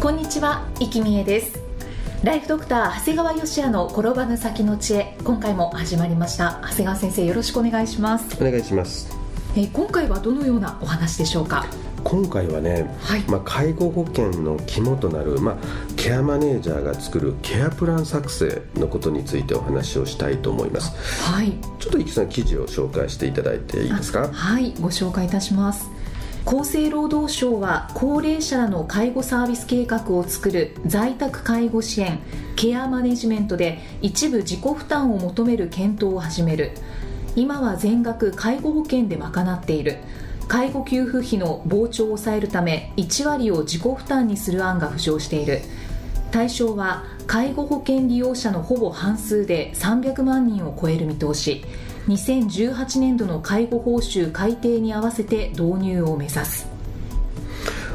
[0.00, 1.60] こんにちは、生きみえです。
[2.24, 6.58] ライフドクター長谷川芳也の転ばぬ先の知恵今回も始まりました。
[6.62, 8.42] 長谷川先生よろしくお願いします。
[8.42, 9.14] お願いします。
[9.54, 11.66] えー今回はどのようなお話でしょうか？
[12.02, 13.20] 今回はね、はい。
[13.28, 15.56] まあ、介護保険の肝となる、まあ、
[15.96, 20.96] ケアマネージャーが作るケアプラン作成のことについてお話をしたいと思います。
[21.30, 21.52] はい。
[21.78, 24.30] ちょっと生きさん記事を紹介していただいていいですか？
[24.32, 24.72] はい。
[24.80, 25.90] ご紹介いたします
[26.46, 32.18] 厚生労働省は高齢者らの介護サービス計画を作る在宅介護支援
[32.56, 36.72] ケアマネジメントで一部自己負担を求める検討を始める。
[37.36, 39.98] 今は全額介護保険で賄っている。
[40.48, 45.60] 介護給付費の膨張を抑えるため1割を自己負担にする案が浮上している。
[46.32, 51.64] 対象は介護保険利用者のほぼ半数で300万人を超える見通し。
[52.10, 56.80] 2018年度の介護報酬改定に合わせて導入を目指す。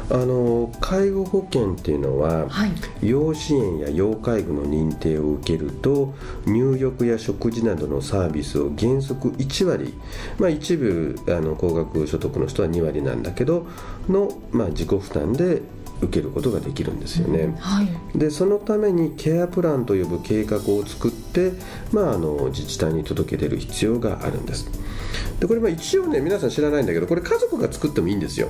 [0.08, 2.72] あの介護保険っていうのは、はい。
[3.02, 6.14] 要支援や要介護の認定を受けると
[6.46, 9.94] 入浴や食事などのサービスを原則1割、
[10.38, 13.66] まあ、一部あの高額所得の人は2割なんだけど
[14.08, 15.62] の、まあ、自己負担で
[16.00, 17.56] 受けることができるんですよね。
[17.58, 18.18] はい。
[18.18, 21.52] でそのためにケアプランと呼ぶ計画を作って、
[21.92, 24.68] まあ、あの自治体に届け出る必要があるんです。
[25.40, 28.48] でこれまあ一応ね皆さん知らないんだけどこれ家族が作ってもいいんですよ。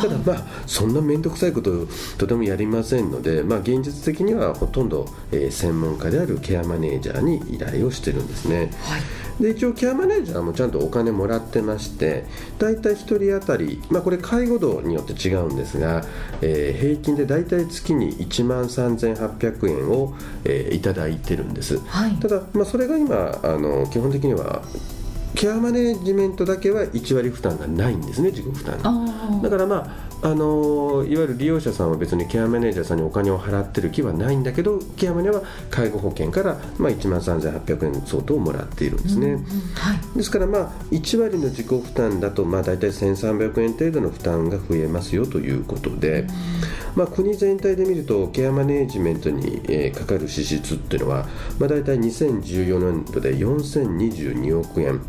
[0.00, 1.86] ただまあそんな面倒くさいこと
[2.18, 8.70] とてもやりませんので、まあ、現実的にはほとんど、えー専門家であるケアマネージャーに依頼をしてるんですね。
[8.82, 9.00] はい
[9.40, 12.24] で一応ケアマネージャーもちゃんとお金もらってまして
[12.58, 16.04] 大体1人当たり、まあ、これ介護度によって違うんですが、
[16.42, 21.78] えー平均で大体月に1万3800円を、えーいただいてるんです。
[21.86, 22.12] はい。
[22.16, 24.62] ただ、まあ、それが今あの基本的には
[25.34, 39.44] ケアマネジメントだけは1割負担がないんですね自己負担だからまああのいわゆる利用者さんは別にケアマネージャーさんにお金を払ってる気はないんだけどケアマネは介護保険から、まあ、1万3800円相当をもらっているんですね、うん
[39.74, 40.16] はい。
[40.16, 46.26] ですからまあ1割の自己負担だとまあ大体1300円程度の負担が増えますよということで、
[46.96, 51.26] まあ、国全体で見るとケアマネージメントに、えーかかる支出っていうのは、
[51.58, 55.00] まあ、大体2014年度で4022億円、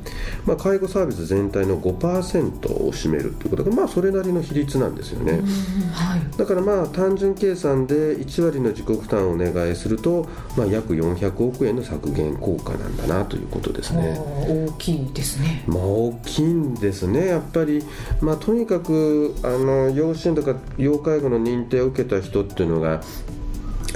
[0.45, 5.33] まあ、介護サービス全体の5%を占めるということがまあそれなりの比率なんですよね。
[5.33, 5.45] うん
[5.91, 14.17] はいだからまあ単純計算で1割の自己負担をお願いすると、まあ、約400億円の削減効果なんだなということですね。
[14.47, 17.83] 大きいですねまあ、大きいんですね、やっぱり、
[18.21, 23.01] まあ、とにかくあの養子縁とか要介護の認定を受けた人っていうのが、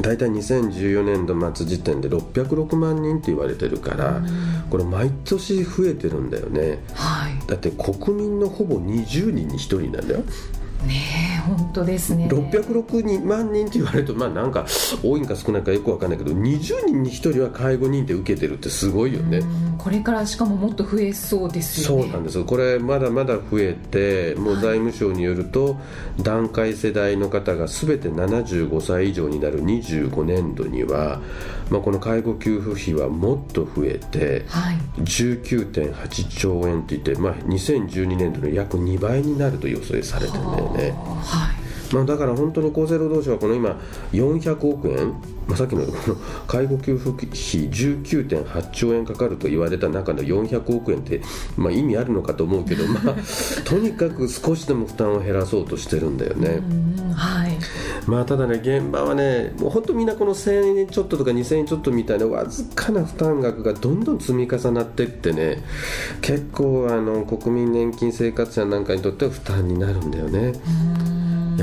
[0.01, 4.21] 大体2014年度末時点で606万人って言われてるから、
[4.69, 7.47] これ、毎年増えてるんだよね、はい。
[7.47, 10.19] だって国民のほぼ20人に1人なんだよ、
[10.87, 12.27] ねえ本当ですね。
[12.27, 14.65] 606万人って言われると、まあなんか
[15.03, 19.39] 多いんか少ないかよくわかんないけど、20人に1人は介護認定受けてるってすごいよね。
[19.39, 19.77] うん。
[19.77, 22.03] これからしかももっと増えそうですよね。
[22.03, 25.77] そうなんですこれまだまだ増えてもう財務省によると、
[26.21, 31.21] 団塊世代の方が全て75歳以上になる25年度には、
[31.69, 34.77] まあ、この介護給付費はもっと増えてはい。
[35.01, 40.91] 19.8兆円っていって、まあ、2012年度の約2倍になると予想されてるんだよね。
[41.23, 41.62] はい
[41.93, 43.79] まあ、だから本当に厚生労働省はこの今
[44.11, 45.09] 400億円、
[45.47, 46.15] まあ、さっきのこ の
[46.47, 51.21] 介護給付費19.8兆円かかると言われた中の400億円って、
[51.55, 53.15] まあ、意味あるのかと思うけど、まあ、
[53.63, 56.61] とにかく少しでも負担を減らそうとしてるんだよね。
[56.67, 57.57] うんはい
[58.07, 65.63] まあただね現場はねもう本当みんなこの1000円ちょっととか2000円ちょっとみたいなわずかな負担額がどんどん積み重なってってね
[66.21, 70.53] 結構あの国民年金生活者なんかにとっては負担になるんだよね。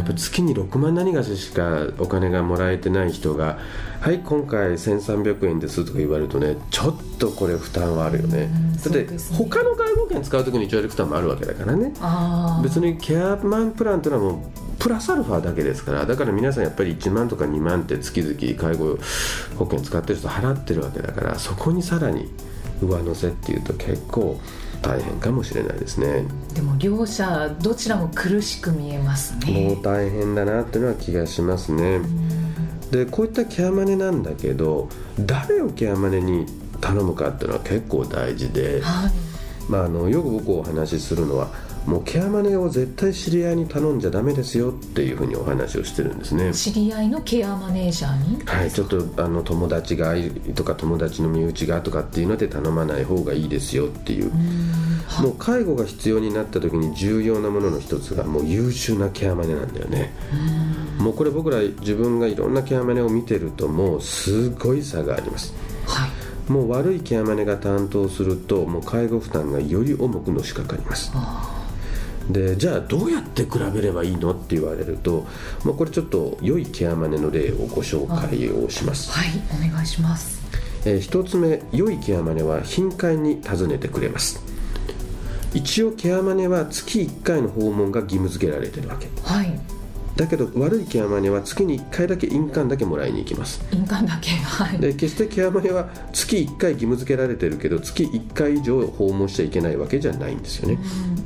[0.00, 3.58] やっぱり月に6万何がししかお金がもらえてない人が
[4.00, 8.50] 「はい今回1300円です」とか言われるとねちょっとこれ負担はあるよね。
[8.52, 11.92] うんだって他の介護保険使う時に1割負担もあるわけだからね。
[12.62, 18.98] 別にケアマンプランというのはもうプラスアルファだけですからだから皆さんやっぱり1万とか2万って月々介護
[19.58, 22.30] 保険使ってる人払ってるわけだからそこにさらに
[22.82, 24.40] 上乗せっていうと結構
[24.82, 26.24] 大変かもしれないですね。
[26.54, 29.74] でも両者どちらも苦しく見えますね。
[29.74, 32.00] もう大変だなっていうのは気がしますね。
[32.90, 34.88] でこういったケアマネなんだけど
[35.18, 36.46] 誰をケアマネに
[36.80, 39.12] 頼むかっていうのは結構大事で、はい。
[39.70, 41.48] まあ、あのよく僕お話しするのは
[41.90, 46.54] もうケアマネを絶対知り合いに頼んじゃダメですよっていうふうにお話をしてるんですね。
[46.54, 48.44] 知り合いのケアマネージャーに？
[48.46, 50.14] はい、ちょっとあの友達が
[50.54, 54.30] とか友達の身内がとかっていうので頼まない方がいいですよっていう。
[55.08, 60.12] はもう介護が必要になった時に重要なものの一つがもう優秀なケアマネなんだよね。
[60.98, 65.52] もうこれ僕ら自分がいろんなケアマネを見てるともうすごい差があります。
[65.86, 66.10] はい。
[66.52, 71.10] もう悪いケアマネが担当するともう介護負担がより重くのしかかります。
[71.14, 71.56] あ
[72.32, 75.26] でじゃあどうやって比べればいいのって言われると、
[75.64, 80.40] まあ、これちょっと良いケアマネの例をご紹介をします、はいお願いします。
[80.84, 84.42] えー一つ目良いケアマネは頻回に訪ねてくれます。
[85.52, 89.08] 一応ケアマネは月1回の訪問が義務付けられてるわけ。
[89.22, 89.69] はい
[90.16, 93.64] だけど悪いケアマネは月に1回だけ印鑑だけもらいに行きます。
[93.72, 94.78] 印鑑だけはい。
[94.78, 100.78] で決してケアマネは月1回義務付けられてるけど月1回以上訪問しちゃいけないわけじゃないんですよね、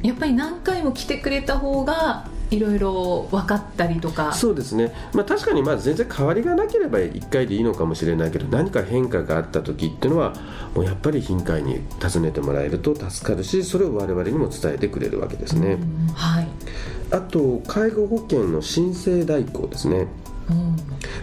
[0.03, 4.33] やっぱり何回も来てくれた方がいろいろ分かったりとか。
[4.33, 10.35] そうですね、まあ、確かにまあ全然変わりがなければ1回でいいのかもしれないけど何か変化があった時っていうのは
[10.75, 16.07] もうやっぱり頻回に訪ねてもらえると助かるしそれを我々にも伝えてくれるわけですね、うん。
[16.15, 16.49] はい、
[17.11, 20.07] あと介護保険の申請代行ですね。
[20.51, 20.77] うん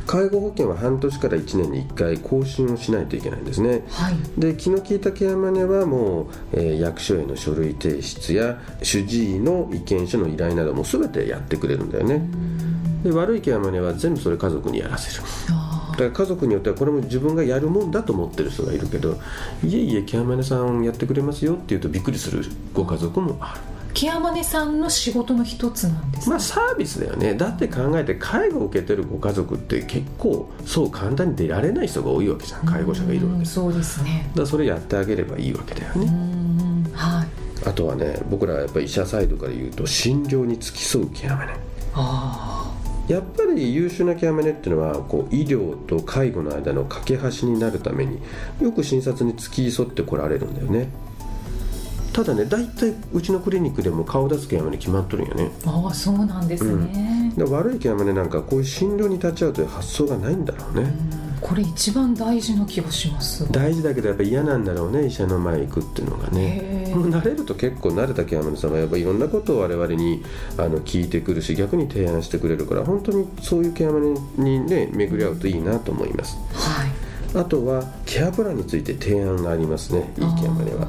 [0.08, 3.84] 介護保険は半年から1年に1回更新をしないといけないんですね。
[3.92, 4.16] はい。
[4.38, 12.22] で気の利いたケアマネはもう、えー役所への書類提出や主治医の意見書の依頼なども全てやってくれるんだよね。
[13.04, 15.24] で悪いケアマネは全部それ家族にやらせる。
[15.52, 19.20] あだから家族によってはこれも自分がやるもんだと思ってる人がいるけど
[19.64, 22.44] いえいえケアマネさんやってくれますよって言うとびっくりする
[22.74, 23.60] ご家族もある。
[23.60, 27.34] ーケアマネさんの仕事の一つなんですかまあサービスだよね。
[27.36, 32.66] だって考えて介護を受けてるご家族って結構そう簡単に出られない人が多いわけじゃん。
[32.66, 34.30] 介護者がいるわけそうですね。
[34.36, 37.28] だそれやってあげればいいわけだようねんはい。
[37.68, 41.54] あとはね僕らはやっぱり医者サイドから言うと診療に付き添うケアマネ
[41.94, 42.74] あ
[43.08, 48.20] やっぱり優秀なケアマネっていうのはこう医療と介護の間の架け橋になるために
[48.62, 50.90] よく診察に付き添ってこられるんだよね
[52.14, 55.52] ただね大体うちのクリニックでも顔出すケアマネ決まっとるんよね。
[55.64, 61.38] ーあーそうなんですね、で悪いケアマネなんかこういう診療に立ち会うという発想がないんだろうね、うん。
[61.40, 63.50] これ一番大事な気がします。
[63.52, 66.92] 大事だけどやっぱ嫌なんだろうね医者の前行くっていうのがね。
[66.94, 70.24] もう慣れると結構慣れたケアマネさんはやっぱいろんなことを我々に
[70.58, 76.36] あの聞いてくるし逆に提案してくれるから本当にそういうケアマネにね巡り合うといいなと思います。
[76.52, 76.92] はい。
[77.34, 80.86] あとはケアプランについて提案がありますねいいケアマネは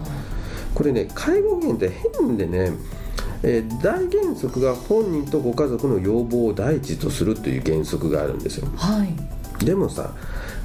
[0.74, 2.72] これね介護保険って変でね
[3.42, 8.68] えー大原則が本人とご家族の要望を第一とするという原則があるんですよ。
[8.76, 9.64] はい。
[9.64, 10.12] でもさ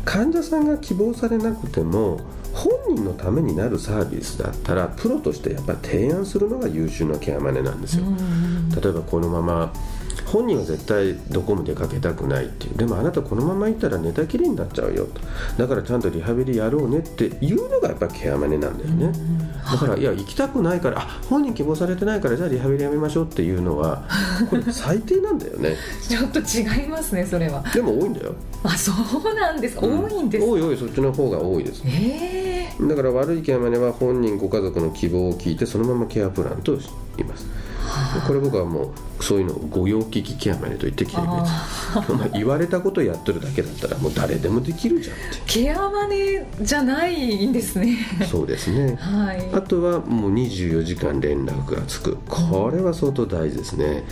[0.05, 2.21] 患者さんが希望されなくても
[2.53, 9.73] 本人のためになるサービスだったらプロとしてやっぱ提案するのが優秀なケアマネなんですよ、うん例えばこのまま
[10.25, 12.77] 本人は絶対どこも出かけたくないっていう。
[12.77, 15.21] でもあなたこのまま行ったら寝たきりになっちゃうよと。
[15.57, 19.13] だからちゃんとリハビリやろうねっていうのがやっぱケアマネなんだよね、
[19.71, 20.03] だからい。
[20.03, 24.03] や行きたくないからあ本人希望されてないからじゃあリハビリやめましょうっていうのは
[24.49, 25.75] これ最低なんだよね。
[26.07, 27.63] ちょっと違いますねそれは。
[27.73, 28.33] でも多いんだよ。
[28.63, 31.81] あそうなんです、多いんです多い多いそっちの方が多いです。
[31.85, 32.87] ええ。
[32.87, 36.77] だから悪いケアマネは本人ご家族の希望を聞いてそのままケアプランと
[37.17, 37.45] 言います
[38.25, 47.97] これ僕はもうそういうのを御用聞きケアマネと言ってきてるあお前言われたことやってるだけだったらもう誰でもできるじゃんっケアマネじゃないんですね。
[48.19, 48.95] てそうですね。
[48.95, 49.49] はい。
[49.53, 52.17] あとはもう24時間連絡がつく。
[52.27, 54.03] これは相当大事ですね。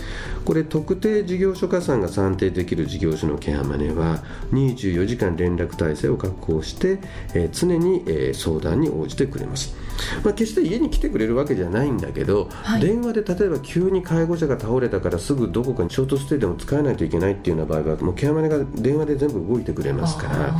[0.44, 6.98] これ特定事業所加算が算定できる事業所のケアマネは24時間連絡体制を確保して、
[7.34, 9.74] えー常に、えー相談に応じてくれます、
[10.24, 12.80] まあ、決して家に来てくれるわけじゃないんだけど、はい。
[12.80, 20.48] 電話で例えば急に介護者が倒れたからすぐどこかにショートステイでも使えないといけないっていうような場合はもうケアマネが電話で全部動いてくれますから。
[20.48, 20.56] あ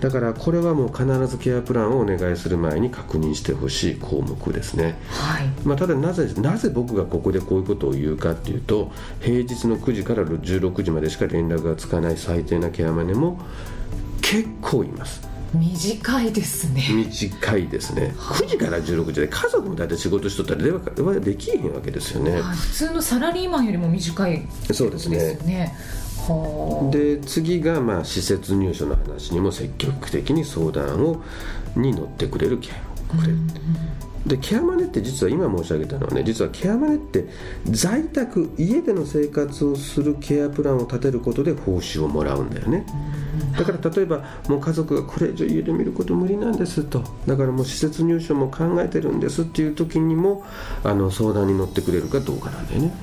[0.00, 5.48] だからこれはもう必ずケアプランをお願いする前に確認してほしい項目ですね、はい。
[5.64, 13.40] まあ、ただなぜなぜ僕がここでこういうことを言うかっていうと平日の9時から16時までしか連絡がつかない最低なケアマネも
[14.22, 16.84] 結構います短いですね。
[16.90, 18.14] 短いですね。
[18.16, 22.32] 9時から16時で家族も大体仕事しとったら電話はできへんわけですよね。
[22.32, 22.42] はい。
[22.42, 25.38] 普通のサラリーマンよりも短いそうですね。
[26.90, 31.22] で次がまあ施設入所の話にも積極的に相談を
[31.74, 33.32] に乗ってくれるケアこれ
[34.26, 37.26] でケアマネって実は今申し上げたのはね実はケアマネって
[37.70, 42.84] 在宅家での生活をするケアプランを立てることで報酬をもらうんだよね
[43.58, 47.02] だから例えばもう家族がこれ以上家で見ること無理なんですと。
[47.26, 50.44] だからもう施設入所も考えてるんですっていう時にも
[50.84, 52.94] あの相談に乗ってくれるかどうかなんだよね。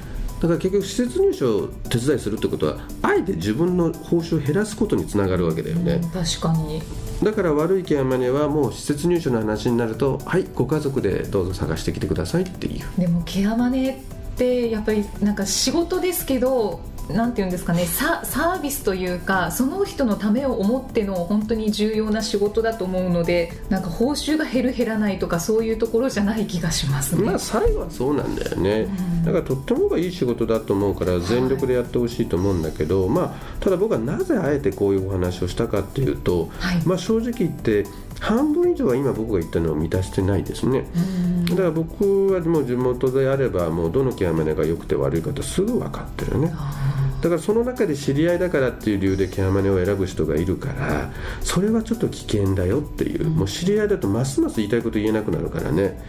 [0.42, 6.82] だから結局施設入所を手伝いするってことはあえて自分の報酬を減らすことにつながるわけだよね、確かに。
[7.24, 12.84] だから悪いケアマネはもう施設入所の話になるとはいご家族でどうぞ探してきてくださいっていう。
[13.00, 13.96] でもケアマネっ
[14.36, 27.24] てやっぱりなんか仕事ですけどなんていうんですかねササービスというかその人のためを思っての本当に重要な仕事だと思うのでなんか報酬が減る減らないとかそういうところじゃない気がしますね。
[27.24, 28.88] まあ最後はそうなんだよね、
[29.24, 37.86] だからとってもいい仕事だと思うから全力でやってほしいと思うんだけど、はい、まあただ僕はなぜあえてこういうお話をしたかっていうと、はい、まあ正直言って
[38.20, 40.86] 半分以上は今僕が言ったのを満たしてないですね。
[41.50, 46.52] だから僕はもう地元であればもうどの極めが良くて悪いかってすぐ分かってるね
[47.25, 56.00] だからその中で知り合いだからっていう理由でケアマネを選ぶ人がいるからそれはちょっと危険だよっていう、もう知り合いだとますます言いたいこと言えなくなるからね。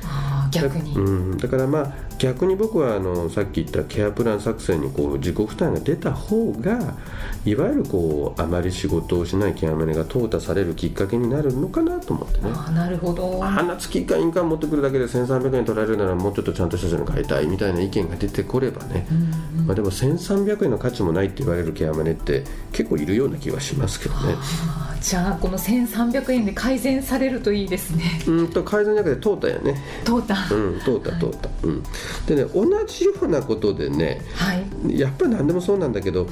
[0.50, 0.94] 逆に。
[0.94, 6.94] だ,、うん、だからまあ逆に僕はあのさっき言ったケアプラン作戦にこう自己負担が出た方が
[7.44, 12.50] いわゆるこうあまり仕事をしないケアマネが淘汰されるきっかけになるのかなと思ってね。
[12.52, 13.44] あなるほど。
[13.44, 24.34] あんな月1回印鑑持ってくるだけで1300円取られるならもうちょっとちゃんとしたの買いたいみたいな意見が出てこればね、うんうん、まあ、でも1300円の価値もないって言われるケアマネって結構いるような気はしますけどね。
[25.06, 28.02] じゃあこの1300円で改善されるといいですね。
[28.26, 29.80] うんと改善じゃなくて淘汰やね。
[30.04, 30.52] 淘汰。
[30.52, 31.82] うん淘汰淘汰、はい、うん。
[32.26, 36.26] でね同じようなことでね、はい、やっぱり何でもそうなんだけど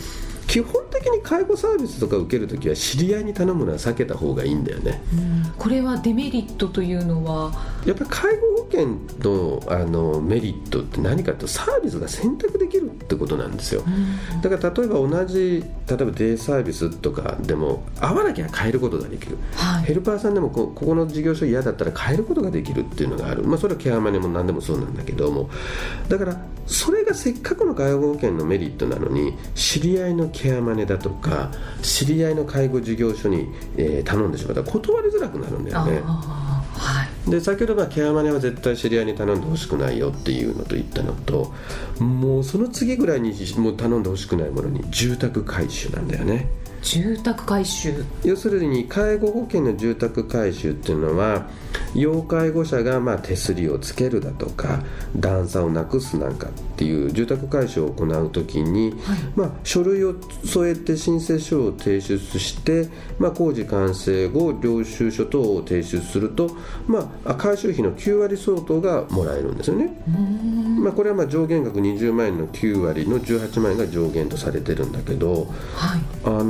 [0.49, 7.53] 基本的に介護サービスとか受けるときは知り合いに頼むのは避けた方がいいんだよね、うん、これはデメリットというのは
[7.87, 8.87] やっぱり介護保険
[9.21, 25.51] のあのメリットって何かとサービスが選択できるってことなんですよ、うん、だから例えば同じ例えばデイサービスとかでも会わなきゃ変えることができる、はい、ヘルパーさんでもここの事業所嫌だったら変えることができるっていうのがある、まあ、それはケアマネも何でもそうなんだけども。
[26.09, 26.37] だから
[26.67, 31.51] それがせっかくの介護保険のメリットなのに知り合いのケアマネだとか
[31.83, 36.01] 知り合いの介護事業所に、えー、頼んでしまったら断りづらくなるんだよね。
[36.03, 41.53] はい、で先ほどまあケアマネは絶対知り合いに頼んでほしくないよっていうのと言ったのと
[41.99, 46.51] もうその次ぐらいにもう頼んでほしくないものに住宅改修なんだよね。
[46.83, 51.49] 住宅改修要するに介護保険の住宅改修っていうのは
[51.95, 54.83] 要介護者がまあ手すりをつけるだとか
[55.17, 56.49] 段差をなくすなんか
[56.85, 60.15] っていう住宅改修を行う時に、はい、まあ、書類を
[60.45, 66.51] 添えて申請書を提出して、まあ、工事完成後領収書等を提出すると、
[66.87, 69.97] まあ、改修費の9割相当がもらえるんですよね、
[70.79, 76.45] まあ、これはまあ上限額20万円の9割の18万円が上限とされてるんだけど、はい、あの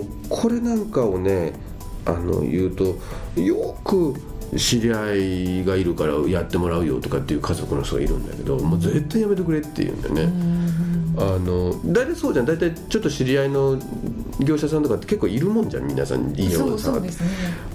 [0.00, 1.54] ー、これなんかをね
[2.04, 2.98] あの言うと
[3.40, 4.14] よく
[4.56, 10.64] 知り合いがいるからやってもらうよとかっていう家族の人がいるんだけどもう絶対やめてくれって言うんだよね。
[11.16, 12.46] あの大体そうじゃん。
[12.46, 13.78] 大体ちょっと知り合いの
[14.40, 15.86] 業者さんとかって結構いるもんじゃん。
[15.86, 17.08] 皆さんいいようなさ、ね、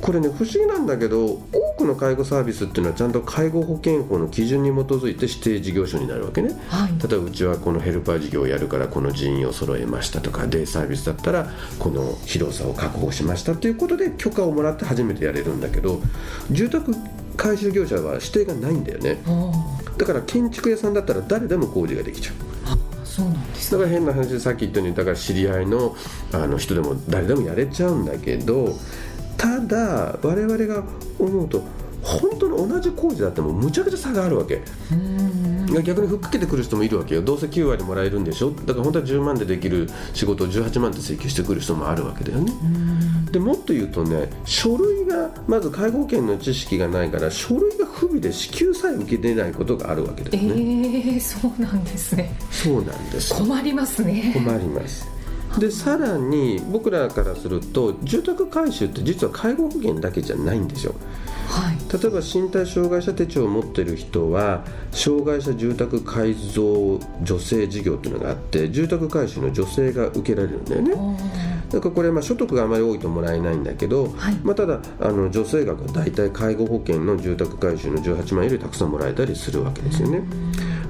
[0.02, 1.42] これね不思議なんだけど
[1.80, 16.02] 多くの介護サービスっていうのはちゃんと介護保険法の基準に基づいて指定事業所になるわけね、はい、例えばうちはこのヘルパー事業をやるからこの人員を揃えましたとかデイサービスだったらこの広さを確保しましたということで許可をもらって初めてやれるんだけど
[16.52, 16.94] 住宅
[17.38, 19.18] 改修業者は指定がないんだよね。
[19.98, 22.50] だから建築屋さんだったら誰でも工事ができちゃう。
[23.06, 25.96] そうなんです、ね、だから変な話でさっき言ったようにだから知り合いの
[26.34, 28.76] あの人でも誰でもやれちゃうんだけど
[29.40, 30.84] ただ我々が
[31.18, 31.64] 思うと
[32.04, 34.62] 本当の同じ工事だってもむちゃくちゃ差があるわけ。
[35.84, 37.22] 逆にふっかけてくる人もいるわけよ。
[37.22, 38.52] どうせ9割もらえるんでしょ。
[38.52, 42.52] だから本当は10万でできる仕事を18万で請求してくる人もあるわけだよね。
[43.32, 50.52] でもっと言うとね書類がまず介護保険の知識がないから書類が不備で支給さえ受けてないことがあるわけですね。
[50.52, 52.34] えー、そうなんですね。
[52.50, 53.36] そうなんです。
[53.36, 54.32] 困りますね。
[54.34, 55.19] 困ります
[55.58, 60.94] でさらに僕らからすると住宅改修って実は介護保険だけじゃないんですよ。
[61.50, 70.94] はい、例えば身体障害者手帳を持っている人は障害者住宅改造助成事業っていうのがあって住宅改修の助成が受けられるんだよね。
[71.72, 80.22] だからこれまあ所得があまり多いともらえないんだけど、はい、まあ、ただあの助成額は大体介護保険の住宅改修の18万円よりたくさんもらえたりするわけですよね。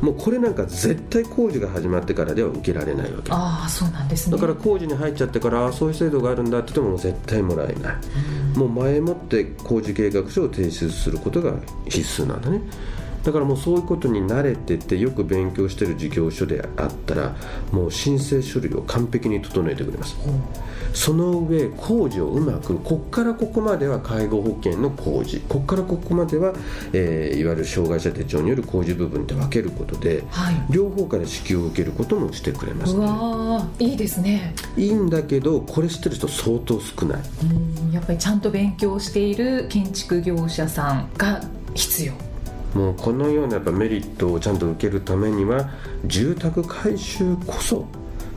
[0.02, 3.32] もうこれなんか絶対工事が始まってからでは受けられないわけ。
[3.32, 4.36] ああそうなんですね。
[4.36, 7.96] だから工事に入っちゃってからそういう制度があるんだって言っても絶対もらえない。
[8.58, 11.54] もう前もって工事計画書を提出することが
[11.86, 12.62] 必須なんだね
[13.24, 17.36] だからもうそういうことに慣れててよく勉強してる事業所であったら
[17.72, 20.16] もう申請書類を完璧に整えてくれます、
[20.94, 25.40] その上工事をうまくこっからここまでは介護保険の工事。
[25.48, 26.54] こっからここまでは、
[26.94, 30.56] えーいわゆる障害者手帳による工事部分って分けることで、はい。
[30.70, 34.54] 両方から支給を受けることもしてくれます、うわーいいですね。
[34.76, 37.22] いいんだけどこれ知ってる人相当少ない。
[37.44, 41.42] うんやっぱりちゃんと勉強している建築業者さんが
[41.74, 42.14] 必要
[42.74, 45.70] もうこのようなやっぱメリットをちゃんと受けるためには
[46.06, 47.86] 住宅改修こそ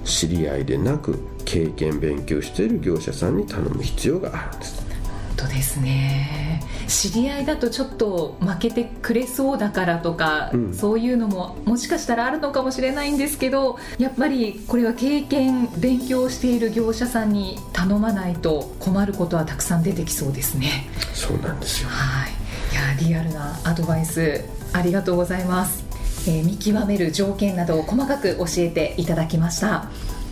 [0.04, 4.82] 知り合いでなく経験勉強している業者さんに頼む必要があるんです。
[5.36, 6.62] 本当ですね。
[6.88, 10.74] 知り合いだとちょっと負けてくれそうだからとか、うん。
[10.74, 20.88] そういうのももしかしたらあるのかもしれないんですけどやっぱりこれは経験勉強している業者さんに頼まないと困ることはたくさん出てきそうですね。
[21.14, 21.88] そうなんですよ。
[21.88, 22.41] はい。
[22.41, 22.41] い
[22.82, 25.84] やリアルなアドバイスありがとうございます、
[26.28, 29.88] えー見極める条件などを細かく教えていただきました。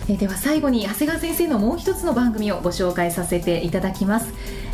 [0.09, 4.33] えーでは最後に長谷川先生のもう一つの番組をご紹介させていただきます。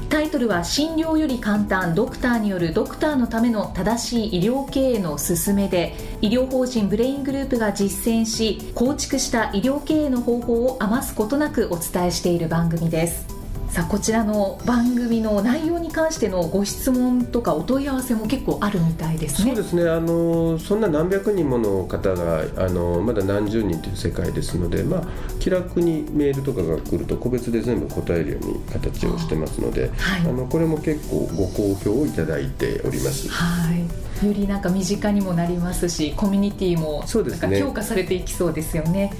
[0.09, 1.95] タイトルは診療より簡単。
[1.95, 2.73] ドクターによる。
[2.73, 5.95] ドクターのための正しい医療経営の勧めで。
[6.21, 13.36] 医療法人ブレイングループが実践し構築した医療経営の方法を余すことなくお伝えしている番組です。
[13.77, 19.55] さあこちらの番組の内容に関してのご質問とかお問い合わせも結構あるみたいですね。
[19.55, 19.87] そうですね。
[19.91, 25.03] あのそんな何百人もの方があのまだ何十人という世界ですので、まあ、
[25.41, 30.21] 気楽にメールとかが来ると個別で全部答えるように形をしてますので、はい。
[30.21, 33.29] あのこれも結構ご好評をいただいております。
[33.29, 37.41] はい、よりなんか身近にもなりますしコミュニティもそうですね。
[37.43, 39.13] なんか強化されていきそうですよね。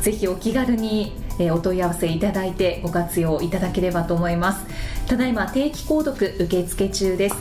[0.00, 4.66] ぜひお気軽に、えーお問い合わせいただいてご活用いただければと思います。
[5.06, 7.36] ただいま定期購読受付中です。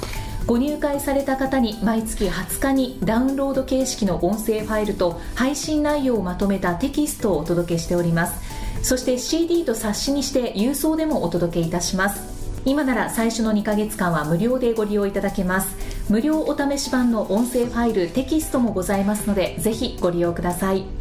[0.47, 8.41] ご入会された方に毎月20日にダウンロード形式の音声ファイルと配信内容をまとめたテキストをお届けしております。
[8.83, 12.41] そして CD と冊子にして郵送でもお届けいたします。
[12.65, 15.75] 今なら最初の2ヶ月間は無料でご利用いただけます。
[16.09, 21.00] 無料お試し版の音声ファイルテキストもございますのでぜひご利用ください。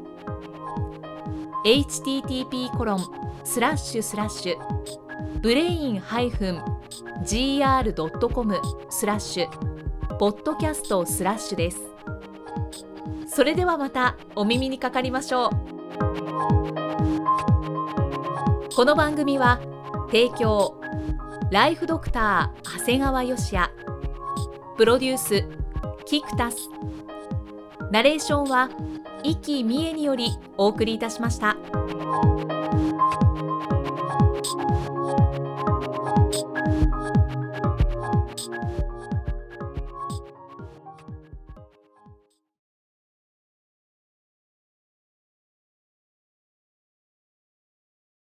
[1.65, 3.05] http コロン
[3.43, 6.63] スラッシュスラッシュブレインハイフン
[7.23, 11.79] -gr.com スラッシュポッドキャストスラッシュです。
[13.27, 15.49] それではまたお耳にかかりましょう。
[18.75, 19.59] この番組は
[20.07, 20.79] 提供
[21.49, 23.71] ライフドクター長谷川芳也。
[24.77, 25.43] プロデュース
[26.05, 26.69] キクタス。
[27.91, 28.69] ナレーションは
[29.23, 31.57] 生きみえによりお送りいたしました。